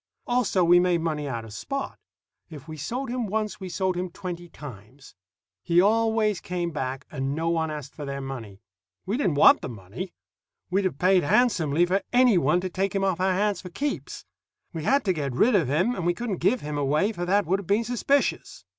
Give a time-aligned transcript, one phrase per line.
[0.25, 1.95] Also, we made money out of Spot.
[2.49, 5.13] If we sold him once, we sold him twenty times.
[5.61, 8.63] He always came back, and no one asked for their money.
[9.05, 10.11] We didn't want the money.
[10.71, 14.25] We'd have paid handsomely for any one to take him off our hands for keeps.
[14.73, 17.45] We had to get rid of him, and we couldn't give him away, for that
[17.45, 18.65] would have been suspicious.